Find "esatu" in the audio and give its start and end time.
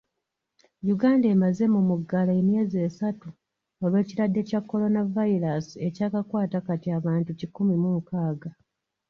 2.87-3.27